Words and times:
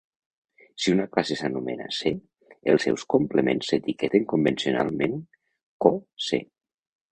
Si 0.85 0.93
una 0.93 1.03
classe 1.11 1.35
s'anomena 1.41 1.85
C, 1.97 2.13
els 2.73 2.87
seus 2.87 3.05
complements 3.15 3.71
s'etiqueten 3.73 4.27
convencionalment 4.35 5.17
co-C. 5.87 6.45